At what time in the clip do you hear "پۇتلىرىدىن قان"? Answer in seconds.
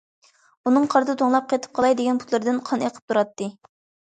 2.25-2.87